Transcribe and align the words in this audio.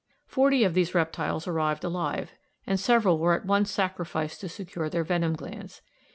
Forty 0.25 0.63
of 0.63 0.73
these 0.73 0.95
reptiles 0.95 1.45
arrived 1.47 1.83
alive, 1.83 2.31
and 2.65 2.79
several 2.79 3.19
were 3.19 3.33
at 3.33 3.45
once 3.45 3.69
sacrificed 3.69 4.41
to 4.41 4.49
secure 4.49 4.89
their 4.89 5.03
venom 5.03 5.35
glands. 5.35 5.83